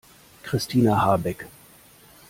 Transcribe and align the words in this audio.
Christina 0.41 0.95
Habeck? 0.95 1.45